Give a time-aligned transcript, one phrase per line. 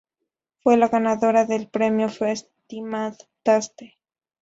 [0.63, 3.99] Fue la ganadora del Premio Festimad Taste.